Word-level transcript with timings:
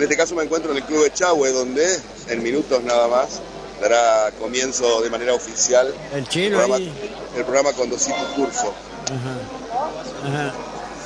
En 0.00 0.04
este 0.04 0.16
caso 0.16 0.34
me 0.34 0.42
encuentro 0.44 0.70
en 0.70 0.78
el 0.78 0.84
Club 0.84 1.04
de 1.04 1.12
Chahue, 1.12 1.52
donde 1.52 1.86
en 2.28 2.42
minutos 2.42 2.82
nada 2.84 3.06
más 3.06 3.42
dará 3.82 4.30
comienzo 4.38 5.02
de 5.02 5.10
manera 5.10 5.34
oficial 5.34 5.92
El 6.14 6.26
chino 6.26 6.56
programa, 6.56 6.76
ahí. 6.76 7.10
el 7.36 7.44
programa 7.44 7.72
Conducir 7.74 8.14
tu 8.14 8.34
curso. 8.42 8.72
Ajá. 9.04 10.26
Ajá. 10.26 10.54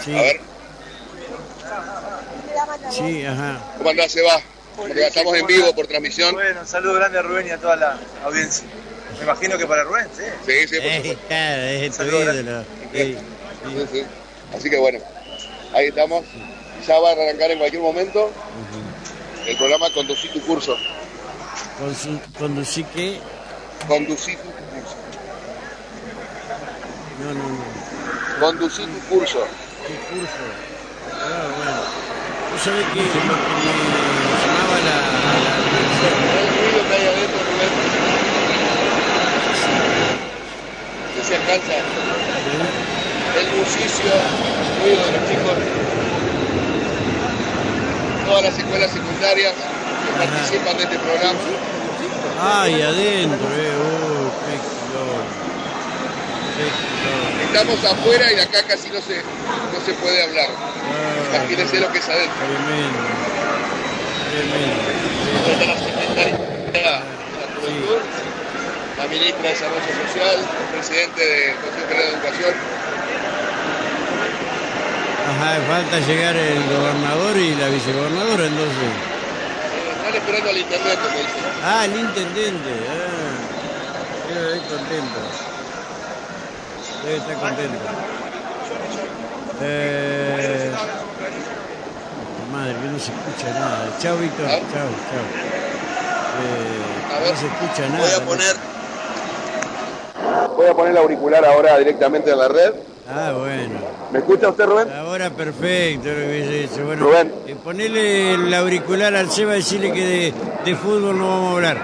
Sí. 0.04 0.14
A 0.16 0.22
ver, 0.22 0.40
Sí, 2.92 3.24
ajá. 3.26 3.58
¿cómo 3.78 3.90
andás, 3.90 4.12
Seba? 4.12 4.40
Porque 4.76 5.08
estamos 5.08 5.36
en 5.38 5.46
vivo 5.48 5.74
por 5.74 5.88
transmisión. 5.88 6.32
Bueno, 6.32 6.60
un 6.60 6.66
saludo 6.68 6.94
grande 6.94 7.18
a 7.18 7.22
Rubén 7.22 7.48
y 7.48 7.50
a 7.50 7.58
toda 7.58 7.74
la 7.74 7.98
audiencia. 8.24 8.64
Me 9.18 9.24
imagino 9.24 9.58
que 9.58 9.66
para 9.66 9.82
Rubén, 9.82 10.06
sí. 10.16 10.22
Sí, 10.46 10.68
sí, 10.68 10.76
por 10.76 10.86
Eh, 10.86 11.18
claro, 11.26 11.62
es 11.64 11.96
tu 11.96 12.02
ídolo. 12.04 12.64
Sí, 12.92 13.16
Sí, 13.64 13.86
sí. 13.92 14.04
Así 14.56 14.70
que 14.70 14.76
bueno, 14.78 15.00
ahí 15.72 15.86
estamos. 15.88 16.24
Ya 16.86 16.98
va 17.00 17.08
a 17.08 17.12
arrancar 17.12 17.50
en 17.50 17.58
cualquier 17.58 17.80
momento 17.82 18.30
el 19.46 19.56
programa 19.56 19.90
Conducir 19.90 20.32
tu 20.32 20.40
curso. 20.42 20.76
Conducí 22.38 22.84
que. 22.84 23.20
Conducir 23.88 24.38
tu 24.38 24.48
curso. 24.50 24.96
No, 27.18 27.34
no, 27.34 27.48
no. 27.48 27.64
Conducir 28.40 28.86
tu 28.86 29.00
curso. 29.14 29.46
¿Qué 29.86 29.94
curso? 30.08 30.44
Ah, 31.12 31.48
bueno. 31.56 31.82
¿Tú 32.50 32.58
sabés 32.58 32.86
que 32.86 33.00
lo 33.00 33.12
que 33.12 33.18
me 33.18 34.34
llamaba 34.40 34.76
la. 34.80 34.96
la- 35.44 35.60
El 36.40 36.48
ruido 36.58 36.88
que 36.88 36.94
hay 36.94 37.06
adentro, 37.06 37.40
Rubén. 37.50 37.72
Que 41.14 41.22
se 41.24 41.34
alcanza. 41.36 41.74
El 43.36 43.46
bullicio, 43.50 44.12
ruido 44.80 45.04
de 45.06 45.12
los 45.12 45.28
chicos. 45.28 45.58
Todas 48.26 48.42
las 48.44 48.58
escuelas 48.58 48.90
secundarias 48.90 49.52
que 49.54 50.12
participan 50.18 50.76
de 50.76 50.82
este 50.84 50.98
programa. 50.98 51.38
Ay, 52.40 52.82
adentro, 52.82 53.46
eh. 53.54 53.72
Oh, 53.78 54.30
qué. 54.46 54.74
Estamos 57.46 57.84
afuera 57.84 58.32
y 58.32 58.40
acá 58.40 58.62
casi 58.66 58.88
no 58.90 59.00
se, 59.00 59.16
no 59.16 59.80
se 59.84 59.92
puede 59.94 60.22
hablar. 60.22 60.48
Ah, 60.50 61.36
Imagínense 61.36 61.80
lo 61.80 61.92
que 61.92 61.98
es 61.98 62.08
adentro. 62.08 62.34
Tremendo. 62.46 62.98
Tremendo. 64.30 64.82
La 68.98 69.06
ministra 69.08 69.42
de 69.42 69.48
Desarrollo 69.48 69.92
Social, 70.06 70.36
el 70.38 70.74
presidente 70.74 71.20
del 71.26 71.56
Consejo 71.56 71.88
de 71.88 72.08
Educación. 72.08 72.54
Ajá, 75.34 75.58
falta 75.66 75.98
llegar 76.06 76.36
el 76.36 76.62
gobernador 76.64 77.36
y 77.36 77.54
la 77.56 77.68
vicegobernadora 77.68 78.46
entonces. 78.46 78.90
Eh, 79.74 79.90
Están 79.96 80.14
esperando 80.14 80.50
al 80.50 80.58
intendente, 80.58 81.06
me. 81.10 81.66
Ah, 81.66 81.84
el 81.84 82.00
intendente. 82.00 82.70
Ah, 82.88 84.32
debe 84.32 84.56
estar 84.56 84.78
contento. 84.78 85.20
Debe 87.04 87.16
estar 87.16 87.36
contento. 87.36 87.84
Eh, 89.62 90.72
madre, 92.52 92.74
que 92.74 92.86
no 92.86 92.98
se 92.98 93.12
escucha 93.12 93.58
nada. 93.58 93.88
Chao, 94.00 94.16
Víctor. 94.16 94.46
Chao, 94.46 94.60
chao. 94.70 95.24
Eh, 96.40 97.30
no 97.30 97.36
se 97.36 97.46
escucha 97.46 97.88
nada. 97.88 98.04
Voy 98.04 98.12
a 98.12 98.24
poner. 98.24 98.56
Voy 100.56 100.66
a 100.68 100.74
poner 100.74 100.92
el 100.92 100.98
auricular 100.98 101.44
ahora 101.44 101.78
directamente 101.78 102.30
en 102.30 102.38
la 102.38 102.48
red. 102.48 102.72
Ah, 103.08 103.32
bueno. 103.38 103.74
¿Me 104.12 104.18
escucha 104.20 104.48
usted, 104.48 104.64
Rubén? 104.64 104.88
Ahora 104.96 105.30
perfecto 105.30 106.08
lo 106.08 106.14
que. 106.14 106.68
Bueno, 106.84 107.04
Rubén. 107.04 107.32
eh, 107.46 107.56
ponele 107.62 108.34
el 108.34 108.54
auricular 108.54 109.14
al 109.14 109.30
Seba 109.30 109.54
y 109.54 109.56
decirle 109.58 109.92
que 109.92 110.00
de, 110.06 110.34
de 110.64 110.74
fútbol 110.76 111.18
no 111.18 111.28
vamos 111.28 111.50
a 111.50 111.56
hablar. 111.56 111.78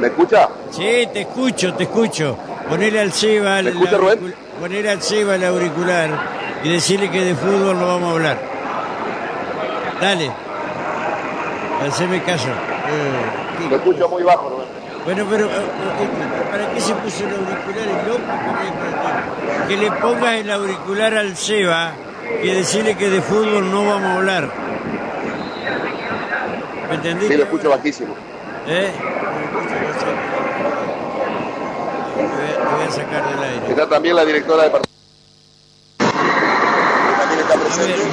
¿Me 0.00 0.06
escucha? 0.08 0.48
Sí, 0.70 1.08
te 1.12 1.22
escucho, 1.22 1.74
te 1.74 1.84
escucho. 1.84 2.36
Ponele 2.68 3.00
al 3.00 3.12
Seba 3.12 3.62
¿Me 3.62 3.70
escucha, 3.70 3.96
Rubén? 3.96 4.34
ponele 4.60 4.90
al 4.90 5.02
Seba 5.02 5.34
el 5.34 5.44
auricular 5.44 6.10
y 6.62 6.68
decirle 6.72 7.10
que 7.10 7.22
de 7.24 7.34
fútbol 7.34 7.78
no 7.78 7.86
vamos 7.86 8.08
a 8.08 8.12
hablar. 8.12 8.38
Dale. 10.00 10.30
Haceme 11.86 12.22
caso. 12.22 12.48
Eh, 12.48 13.68
Lo 13.70 13.76
escucho 13.76 14.08
muy 14.08 14.22
bajo, 14.22 14.48
Rubén. 14.48 14.66
Bueno, 15.06 15.24
pero 15.30 15.46
eh, 15.46 15.50
eh, 15.54 16.50
¿para 16.50 16.70
qué 16.72 16.80
se 16.80 16.92
puso 16.94 17.24
el 17.24 17.34
auricular 17.34 17.88
el 17.88 18.08
loco? 18.08 18.20
Que 19.68 19.76
le 19.76 19.90
pongas 19.92 20.34
el 20.34 20.50
auricular 20.50 21.14
al 21.16 21.36
Seba 21.36 21.92
y 22.42 22.48
decirle 22.48 22.96
que 22.96 23.08
de 23.08 23.22
fútbol 23.22 23.70
no 23.70 23.84
vamos 23.86 24.04
a 24.10 24.14
hablar. 24.16 24.50
¿Me 26.88 26.94
entendiste? 26.96 27.34
Sí, 27.34 27.38
lo 27.38 27.44
escucho 27.44 27.70
bajísimo. 27.70 28.14
¿Eh? 28.66 28.90
Lo 32.16 32.76
voy 32.76 32.86
a- 32.86 32.90
sacar 32.90 33.28
del 33.30 33.42
aire. 33.44 33.66
Está 33.70 33.88
también 33.88 34.16
la 34.16 34.24
directora 34.24 34.64
de 34.64 34.70
presente. 34.70 34.86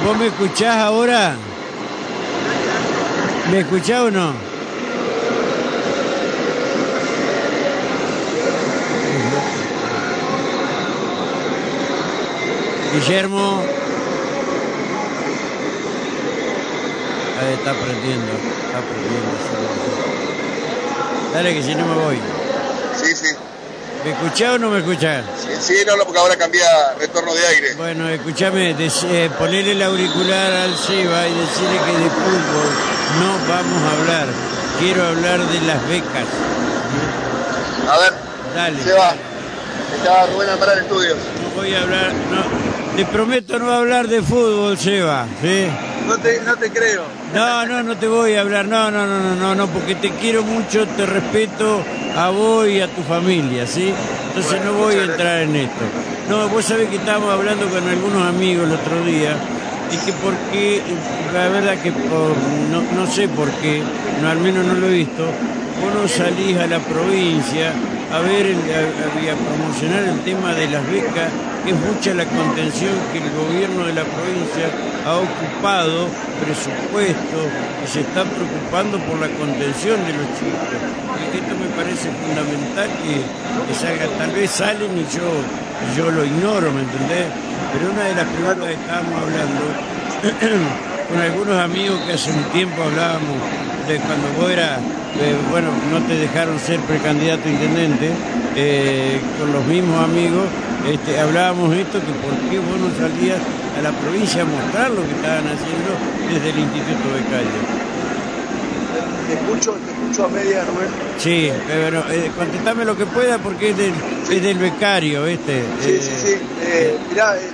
¿Vos 0.04 0.16
me 0.18 0.26
escuchás 0.26 0.76
ahora? 0.76 1.34
¿Me 3.50 3.60
escuchás 3.60 4.00
o 4.00 4.10
no? 4.10 4.53
Guillermo. 12.94 13.62
Ahí 17.40 17.52
está 17.54 17.70
aprendiendo, 17.72 18.32
está 18.32 18.78
aprendiendo. 18.78 19.34
Dale 21.34 21.54
que 21.54 21.62
si 21.62 21.74
no 21.74 21.86
me 21.86 21.94
voy. 21.94 22.18
Sí, 23.02 23.14
sí. 23.16 23.34
¿Me 24.04 24.10
escuchás 24.12 24.50
o 24.54 24.58
no 24.58 24.70
me 24.70 24.78
escuchás? 24.78 25.24
Sí, 25.42 25.56
sí, 25.60 25.74
no, 25.86 25.96
no, 25.96 26.04
porque 26.04 26.20
ahora 26.20 26.36
cambia 26.36 26.66
retorno 26.98 27.34
de 27.34 27.46
aire. 27.48 27.74
Bueno, 27.74 28.08
escúchame, 28.08 28.76
eh, 28.78 29.30
ponele 29.38 29.72
el 29.72 29.82
auricular 29.82 30.52
al 30.52 30.76
Seba 30.76 31.26
y 31.26 31.34
decirle 31.34 31.78
que 31.86 31.98
de 32.04 32.10
fútbol 32.10 32.70
no 33.18 33.48
vamos 33.48 33.82
a 33.82 33.92
hablar. 34.00 34.26
Quiero 34.78 35.06
hablar 35.06 35.40
de 35.40 35.60
las 35.62 35.88
becas. 35.88 36.26
A 37.90 37.98
ver, 37.98 38.12
Dale. 38.54 38.82
se 38.82 38.92
va. 38.92 39.14
Está 39.96 40.26
Rubén 40.26 40.50
Almaraz 40.50 40.76
en 40.76 40.82
estudios. 40.84 41.18
Voy 41.54 41.72
a 41.72 41.82
hablar, 41.82 42.12
no. 42.30 42.96
Te 42.96 43.04
prometo 43.06 43.58
no 43.58 43.72
hablar 43.72 44.08
de 44.08 44.22
fútbol, 44.22 44.76
Seba. 44.78 45.26
¿sí? 45.42 45.66
No 46.06 46.16
te, 46.18 46.40
no 46.42 46.56
te 46.56 46.70
creo. 46.70 47.02
No, 47.34 47.66
no, 47.66 47.82
no 47.82 47.96
te 47.96 48.06
voy 48.06 48.34
a 48.34 48.40
hablar. 48.40 48.66
No, 48.66 48.90
no, 48.90 49.06
no, 49.06 49.20
no, 49.20 49.34
no, 49.36 49.54
no, 49.54 49.66
porque 49.68 49.94
te 49.94 50.10
quiero 50.10 50.42
mucho, 50.42 50.86
te 50.86 51.06
respeto 51.06 51.82
a 52.16 52.30
vos 52.30 52.68
y 52.68 52.80
a 52.80 52.88
tu 52.88 53.02
familia, 53.02 53.66
¿sí? 53.66 53.92
Entonces 54.28 54.64
no 54.64 54.72
voy 54.74 54.94
a 54.96 55.04
entrar 55.04 55.42
en 55.42 55.56
esto. 55.56 55.84
No, 56.28 56.48
vos 56.48 56.64
sabés 56.64 56.88
que 56.88 56.96
estábamos 56.96 57.32
hablando 57.32 57.66
con 57.68 57.86
algunos 57.88 58.22
amigos 58.26 58.66
el 58.66 58.74
otro 58.74 59.04
día 59.04 59.36
y 59.92 59.96
que 60.04 60.12
por 60.14 60.34
qué, 60.52 60.82
la 61.32 61.48
verdad 61.48 61.76
que 61.82 61.92
por, 61.92 62.30
no, 62.70 62.82
no 62.96 63.10
sé 63.10 63.28
por 63.28 63.50
qué, 63.50 63.82
no, 64.22 64.28
al 64.28 64.38
menos 64.38 64.64
no 64.64 64.74
lo 64.74 64.88
he 64.88 64.92
visto, 64.92 65.24
vos 65.24 65.94
no 65.94 66.08
salís 66.08 66.56
a 66.58 66.66
la 66.66 66.78
provincia 66.78 67.72
a 68.14 68.20
ver, 68.20 68.46
a, 68.46 69.34
promocionar 69.34 70.04
el 70.04 70.20
tema 70.20 70.54
de 70.54 70.68
las 70.68 70.86
becas, 70.86 71.32
es 71.66 71.74
mucha 71.74 72.14
la 72.14 72.24
contención 72.26 72.94
que 73.10 73.18
el 73.18 73.30
gobierno 73.34 73.86
de 73.86 73.92
la 73.92 74.04
provincia 74.04 74.70
ha 75.04 75.16
ocupado 75.18 76.06
presupuesto 76.38 77.38
y 77.82 77.88
se 77.90 78.00
está 78.02 78.22
preocupando 78.22 78.98
por 79.00 79.18
la 79.18 79.26
contención 79.34 79.98
de 80.06 80.12
los 80.14 80.26
chicos. 80.38 80.78
Y 81.34 81.38
esto 81.42 81.54
me 81.58 81.66
parece 81.74 82.06
fundamental 82.22 82.86
que, 83.02 83.18
que 83.66 83.74
salga, 83.74 84.06
tal 84.16 84.30
vez 84.30 84.50
salen 84.50 84.94
y 84.94 85.04
yo, 85.10 85.26
yo 85.96 86.10
lo 86.12 86.24
ignoro, 86.24 86.70
¿me 86.70 86.82
entendés? 86.82 87.26
Pero 87.72 87.90
una 87.90 88.04
de 88.04 88.14
las 88.14 88.26
preguntas 88.30 88.66
que 88.68 88.74
estábamos 88.74 89.14
hablando 89.22 89.62
con 91.10 91.18
algunos 91.18 91.58
amigos 91.58 91.98
que 92.06 92.12
hace 92.12 92.30
un 92.30 92.44
tiempo 92.54 92.80
hablábamos 92.80 93.42
de 93.88 93.98
cuando 93.98 94.28
vos 94.38 94.50
eras, 94.50 94.78
eh, 95.20 95.36
bueno, 95.50 95.68
no 95.90 96.00
te 96.06 96.14
dejaron 96.16 96.58
ser 96.58 96.80
precandidato 96.80 97.48
a 97.48 97.52
intendente, 97.52 98.10
eh, 98.56 99.20
con 99.38 99.52
los 99.52 99.64
mismos 99.66 100.02
amigos, 100.02 100.44
este, 100.90 101.18
hablábamos 101.18 101.70
de 101.70 101.82
esto, 101.82 101.98
que 102.00 102.12
por 102.20 102.34
qué 102.50 102.58
vos 102.58 102.78
no 102.78 102.90
salías 102.98 103.38
a 103.78 103.82
la 103.82 103.90
provincia 103.92 104.42
a 104.42 104.44
mostrar 104.44 104.90
lo 104.90 105.02
que 105.02 105.12
estaban 105.12 105.44
haciendo 105.46 105.90
desde 106.30 106.50
el 106.50 106.58
Instituto 106.58 107.08
Becario. 107.14 107.84
Te 109.26 109.34
escucho, 109.34 109.72
te 109.72 109.90
escucho 109.92 110.24
a 110.26 110.28
media, 110.28 110.64
Rubén. 110.64 110.88
Sí, 111.18 111.46
eh, 111.48 111.80
bueno, 111.82 112.04
eh, 112.10 112.30
contestame 112.36 112.84
lo 112.84 112.96
que 112.96 113.06
pueda 113.06 113.38
porque 113.38 113.70
es 113.70 113.76
del, 113.76 113.92
es 114.30 114.42
del 114.42 114.58
becario, 114.58 115.26
este. 115.26 115.62
Sí, 115.80 115.98
sí, 116.00 116.12
sí. 116.22 116.34
Eh, 116.62 116.98
mirá, 117.10 117.36
eh, 117.36 117.48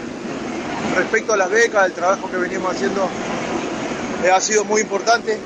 respecto 0.97 1.35
a 1.35 1.37
las 1.37 1.51
becas, 1.51 1.87
el 1.87 1.93
trabajo 1.93 2.29
que 2.31 2.37
venimos 2.37 2.75
haciendo 2.75 3.09
eh, 4.25 4.31
ha 4.31 4.41
sido 4.41 4.65
muy 4.65 4.83
importante. 4.83 5.39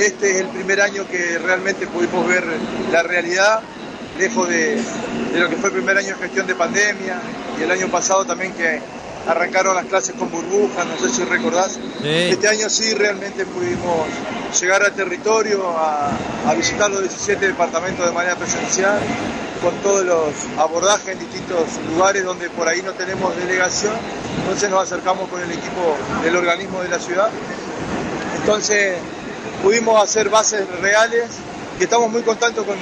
Este 0.00 0.30
es 0.30 0.36
el 0.38 0.48
primer 0.48 0.80
año 0.80 1.06
que 1.08 1.38
realmente 1.38 1.86
pudimos 1.86 2.26
ver 2.26 2.44
la 2.90 3.02
realidad, 3.02 3.60
lejos 4.18 4.48
de, 4.48 4.76
de 5.32 5.38
lo 5.38 5.48
que 5.48 5.56
fue 5.56 5.68
el 5.68 5.76
primer 5.76 5.96
año 5.98 6.08
de 6.08 6.22
gestión 6.22 6.46
de 6.46 6.54
pandemia 6.54 7.20
y 7.58 7.62
el 7.62 7.70
año 7.70 7.88
pasado 7.88 8.24
también 8.24 8.52
que, 8.52 8.80
arrancaron 9.26 9.74
las 9.74 9.86
clases 9.86 10.14
con 10.16 10.30
burbujas, 10.30 10.86
no 10.86 10.98
sé 10.98 11.14
si 11.14 11.24
recordás. 11.24 11.72
Sí. 11.72 12.08
Este 12.08 12.48
año 12.48 12.68
sí 12.68 12.94
realmente 12.94 13.44
pudimos 13.46 14.06
llegar 14.60 14.82
al 14.82 14.92
territorio, 14.92 15.68
a, 15.76 16.10
a 16.46 16.54
visitar 16.54 16.90
los 16.90 17.00
17 17.00 17.48
departamentos 17.48 18.06
de 18.06 18.12
manera 18.12 18.36
presencial, 18.36 18.98
con 19.62 19.74
todos 19.82 20.04
los 20.04 20.34
abordajes 20.58 21.08
en 21.08 21.18
distintos 21.18 21.64
lugares 21.94 22.24
donde 22.24 22.48
por 22.50 22.66
ahí 22.66 22.82
no 22.82 22.92
tenemos 22.92 23.36
delegación. 23.36 23.94
Entonces 24.40 24.70
nos 24.70 24.82
acercamos 24.84 25.28
con 25.28 25.42
el 25.42 25.50
equipo 25.50 25.96
del 26.22 26.36
organismo 26.36 26.82
de 26.82 26.88
la 26.88 26.98
ciudad. 26.98 27.30
Entonces 28.40 28.96
pudimos 29.62 30.02
hacer 30.02 30.28
bases 30.28 30.66
reales 30.80 31.26
y 31.78 31.82
estamos 31.84 32.10
muy 32.10 32.22
contentos 32.22 32.64
con, 32.64 32.76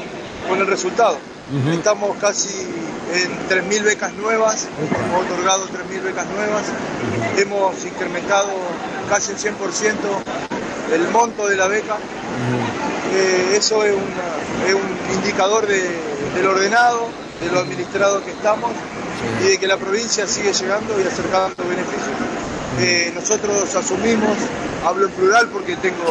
con 0.49 0.59
el 0.59 0.67
resultado. 0.67 1.19
Estamos 1.73 2.17
casi 2.19 2.51
en 3.15 3.49
3.000 3.49 3.83
becas 3.85 4.13
nuevas, 4.15 4.67
hemos 5.07 5.25
otorgado 5.25 5.67
3.000 5.67 6.03
becas 6.03 6.27
nuevas, 6.27 6.63
hemos 7.39 7.85
incrementado 7.85 8.51
casi 9.09 9.33
el 9.33 9.39
100% 9.39 9.55
el 10.95 11.09
monto 11.09 11.47
de 11.49 11.57
la 11.57 11.69
beca. 11.69 11.97
Eh, 13.15 13.57
eso 13.57 13.83
es, 13.85 13.93
una- 13.95 14.67
es 14.69 14.75
un 14.75 15.15
indicador 15.15 15.67
de- 15.67 15.99
del 16.35 16.47
ordenado, 16.47 17.09
de 17.41 17.51
lo 17.51 17.61
administrado 17.61 18.23
que 18.25 18.31
estamos 18.33 18.71
y 19.43 19.49
de 19.49 19.59
que 19.59 19.67
la 19.67 19.77
provincia 19.79 20.27
sigue 20.27 20.53
llegando 20.53 21.01
y 21.01 21.07
acercando 21.07 21.55
beneficios. 21.65 22.17
Eh, 22.81 23.11
nosotros 23.15 23.75
asumimos, 23.75 24.37
hablo 24.85 25.07
en 25.07 25.13
plural 25.13 25.49
porque 25.49 25.77
tengo, 25.77 26.05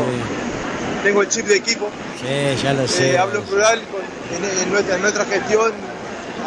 tengo 1.04 1.22
el 1.22 1.30
chip 1.30 1.46
de 1.46 1.56
equipo, 1.58 1.90
Sí, 2.20 2.62
ya 2.64 2.74
lo 2.74 2.88
sé. 2.88 3.12
eh, 3.14 3.18
hablo 3.18 3.40
en 3.40 3.46
plural 3.46 3.82
con- 3.92 4.02
en, 4.36 4.44
en 4.64 4.72
nuestra, 4.72 4.96
en 4.96 5.02
nuestra 5.02 5.26
gestión, 5.26 5.72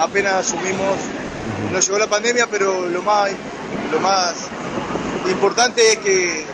apenas 0.01 0.35
asumimos, 0.47 0.97
nos 1.73 1.87
llegó 1.87 1.99
la 1.99 2.07
pandemia, 2.09 2.47
pero 2.51 2.87
lo 2.87 3.03
más, 3.03 3.31
lo 3.93 4.01
más 4.01 4.35
importante 5.31 5.93
es 5.93 5.99
que 5.99 6.45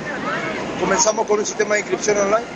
comenzamos 0.81 1.27
con 1.27 1.39
un 1.41 1.47
sistema 1.47 1.75
de 1.75 1.81
inscripción 1.81 2.19
online, 2.19 2.47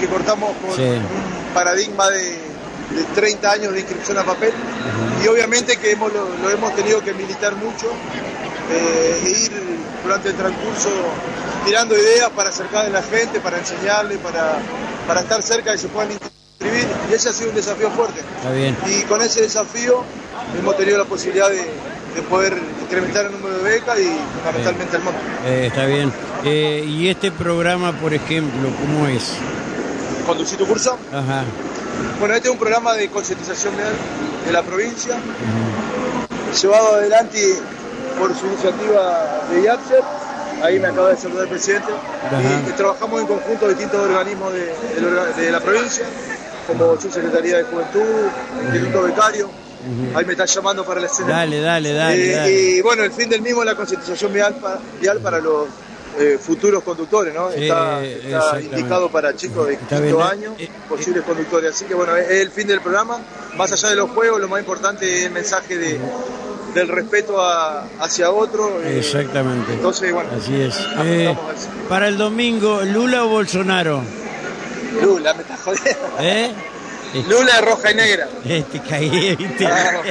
que 0.00 0.06
cortamos 0.06 0.50
con 0.64 0.74
Sí. 0.76 0.82
un 0.82 1.54
paradigma 1.54 2.08
de, 2.10 2.22
de 2.24 3.04
30 3.14 3.50
años 3.52 3.72
de 3.72 3.80
inscripción 3.80 4.18
a 4.18 4.24
papel. 4.24 4.52
Y 5.24 5.28
obviamente 5.28 5.76
que 5.78 5.92
hemos, 5.92 6.12
lo, 6.12 6.28
lo 6.42 6.50
hemos 6.50 6.74
tenido 6.76 7.02
que 7.02 7.14
militar 7.14 7.54
mucho 7.56 7.86
eh, 8.70 9.22
e 9.24 9.30
ir 9.30 9.52
durante 10.06 10.28
el 10.28 10.34
transcurso 10.36 10.88
tirando 11.64 11.96
ideas 11.96 12.30
para 12.30 12.50
acercar 12.50 12.86
a 12.86 12.88
la 12.88 13.02
gente, 13.02 13.40
para 13.40 13.58
enseñarle, 13.58 14.18
para, 14.18 14.58
para 15.06 15.20
estar 15.20 15.42
cerca 15.42 15.74
y 15.74 15.78
se 15.78 15.88
puedan 15.88 16.12
inscribir 16.12 16.86
y 17.10 17.14
ese 17.14 17.28
ha 17.30 17.32
sido 17.32 17.50
un 17.50 17.56
desafío 17.56 17.90
fuerte 17.90 18.20
Está 18.38 18.52
bien. 18.52 18.76
y 18.86 19.02
con 19.02 19.20
ese 19.20 19.42
desafío 19.42 20.04
hemos 20.58 20.76
tenido 20.76 20.96
la 20.98 21.04
posibilidad 21.04 21.48
de, 21.50 21.56
de 22.14 22.22
poder 22.30 22.56
incrementar 22.82 23.26
el 23.26 23.32
número 23.32 23.58
de 23.58 23.64
becas 23.64 23.98
y 23.98 24.08
fundamentalmente 24.36 24.96
el 24.96 25.02
monto. 25.02 25.20
Eh, 25.44 25.66
está 25.66 25.86
bien. 25.86 26.12
Eh, 26.44 26.84
y 26.86 27.08
este 27.08 27.32
programa, 27.32 27.92
por 27.92 28.14
ejemplo, 28.14 28.70
¿cómo 28.80 29.08
es? 29.08 29.32
¿Conducir 30.24 30.56
tu 30.56 30.66
curso? 30.66 30.96
Ajá. 31.12 31.42
Bueno, 32.20 32.34
este 32.34 32.48
es 32.48 32.52
un 32.52 32.58
programa 32.60 32.94
de 32.94 33.08
concientización 33.10 33.74
de 34.46 34.52
la 34.52 34.62
provincia, 34.62 35.16
llevado 36.62 36.94
adelante 36.94 37.58
por 38.18 38.34
su 38.34 38.46
iniciativa 38.46 39.44
de 39.50 39.62
IAPSER, 39.62 40.02
ahí 40.62 40.78
me 40.78 40.88
acaba 40.88 41.10
de 41.10 41.16
saludar 41.16 41.44
el 41.44 41.50
presidente, 41.50 41.88
y, 42.66 42.70
y 42.70 42.72
trabajamos 42.72 43.20
en 43.20 43.26
conjunto 43.26 43.68
distintos 43.68 44.00
organismos 44.00 44.52
de, 44.52 45.50
la 45.50 45.60
provincia, 45.60 46.04
como 46.66 47.00
su 47.00 47.10
Secretaría 47.10 47.58
de 47.58 47.64
Juventud, 47.64 48.02
Instituto 48.64 49.02
Becario, 49.02 49.50
ahí 50.14 50.24
me 50.24 50.32
está 50.32 50.46
llamando 50.46 50.84
para 50.84 51.00
la 51.00 51.06
escena. 51.06 51.28
Dale, 51.28 51.60
dale, 51.60 51.92
dale, 51.92 52.30
Eh, 52.32 52.36
dale. 52.36 52.52
Y 52.52 52.80
bueno, 52.82 53.04
el 53.04 53.12
fin 53.12 53.28
del 53.28 53.42
mismo 53.42 53.62
es 53.62 53.66
la 53.66 53.74
concientización 53.76 54.32
vial, 54.32 54.54
pa- 54.56 54.78
vial 55.00 55.18
para 55.20 55.38
los 55.38 55.66
eh, 56.18 56.38
futuros 56.40 56.82
conductores, 56.82 57.32
¿no? 57.34 57.50
Sí, 57.52 57.64
está 57.68 58.00
indicado 58.60 59.10
para 59.10 59.36
chicos 59.36 59.68
de 59.68 59.76
quinto 59.76 60.00
bien. 60.02 60.16
año, 60.22 60.54
Eh, 60.58 60.68
posibles 60.88 61.22
conductores. 61.24 61.74
Así 61.74 61.84
que 61.84 61.94
bueno, 61.94 62.16
es 62.16 62.30
el 62.30 62.50
fin 62.50 62.66
del 62.66 62.80
programa. 62.80 63.18
Más 63.56 63.70
allá 63.70 63.90
de 63.90 63.96
los 63.96 64.10
juegos, 64.10 64.40
lo 64.40 64.48
más 64.48 64.58
importante 64.60 65.04
es 65.20 65.26
el 65.26 65.30
mensaje 65.32 65.76
de, 65.76 66.00
del 66.76 66.88
respeto 66.88 67.40
a- 67.40 67.84
hacia 68.00 68.30
otro. 68.30 68.80
eh, 68.82 68.98
Exactamente. 68.98 69.72
Entonces, 69.72 70.12
bueno, 70.12 70.30
Así 70.36 70.60
es. 70.60 70.78
Eh, 71.04 71.36
para 71.88 72.06
el 72.08 72.16
domingo, 72.18 72.82
¿Lula 72.82 73.24
o 73.24 73.28
Bolsonaro? 73.28 74.02
Lula, 75.02 75.34
me 75.34 75.42
está 75.42 75.56
jodiendo. 75.56 76.16
¿Eh? 76.20 76.52
Lula 77.28 77.60
roja 77.62 77.90
y 77.92 77.94
negra. 77.94 78.28
Este 78.44 78.80
caí, 78.82 79.34
¿viste? 79.36 79.64
Vamos. 79.64 80.06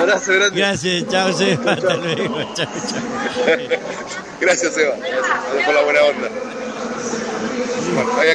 Abrazo 0.00 0.32
grande. 0.32 0.58
Gracias, 0.60 1.04
chao, 1.08 1.32
Seba. 1.32 1.72
Hasta 1.72 1.94
luego. 1.96 2.54
Chao, 2.54 2.66
chao. 2.66 3.00
Gracias, 4.40 4.76
Eva. 4.78 4.94
Gracias 5.00 5.64
por 5.66 5.74
la 5.74 5.82
buena 5.82 6.00
onda. 6.02 6.28
Bueno, 7.94 8.12
ahí, 8.20 8.28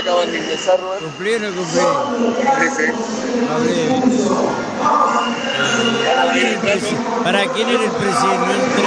acaban 0.00 0.32
de 0.32 0.38
ingresar, 0.38 0.80
Robert. 0.80 1.02
¿Cumplí 1.02 1.34
o 1.34 1.38
cumplí? 1.54 1.80
Sí, 2.60 2.68
sí. 2.76 4.63
¿Para 7.22 7.46
quién 7.46 7.68
era 7.68 7.84
el 7.84 7.90
presidente? 7.90 8.82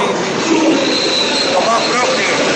Tomás 1.53 1.81
Brock 1.89 2.46